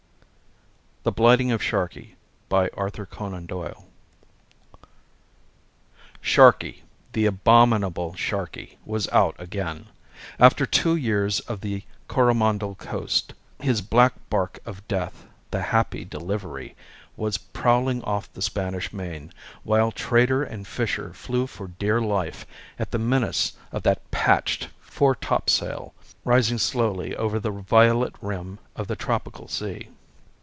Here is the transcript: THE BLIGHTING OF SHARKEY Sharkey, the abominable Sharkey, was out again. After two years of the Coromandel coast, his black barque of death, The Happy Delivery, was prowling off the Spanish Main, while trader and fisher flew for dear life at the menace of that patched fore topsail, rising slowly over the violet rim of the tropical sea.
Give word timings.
THE 1.03 1.11
BLIGHTING 1.11 1.51
OF 1.51 1.63
SHARKEY 1.63 2.15
Sharkey, 6.21 6.83
the 7.13 7.25
abominable 7.25 8.13
Sharkey, 8.13 8.77
was 8.85 9.07
out 9.07 9.35
again. 9.39 9.87
After 10.39 10.67
two 10.67 10.95
years 10.95 11.39
of 11.39 11.61
the 11.61 11.81
Coromandel 12.07 12.75
coast, 12.75 13.33
his 13.59 13.81
black 13.81 14.13
barque 14.29 14.59
of 14.63 14.87
death, 14.87 15.25
The 15.49 15.63
Happy 15.63 16.05
Delivery, 16.05 16.75
was 17.17 17.39
prowling 17.39 18.03
off 18.03 18.31
the 18.33 18.43
Spanish 18.43 18.93
Main, 18.93 19.33
while 19.63 19.91
trader 19.91 20.43
and 20.43 20.67
fisher 20.67 21.13
flew 21.15 21.47
for 21.47 21.67
dear 21.79 21.99
life 21.99 22.45
at 22.77 22.91
the 22.91 22.99
menace 22.99 23.53
of 23.71 23.81
that 23.83 24.11
patched 24.11 24.69
fore 24.79 25.15
topsail, 25.15 25.95
rising 26.23 26.59
slowly 26.59 27.15
over 27.15 27.39
the 27.39 27.49
violet 27.49 28.13
rim 28.21 28.59
of 28.75 28.85
the 28.85 28.95
tropical 28.95 29.47
sea. 29.47 29.89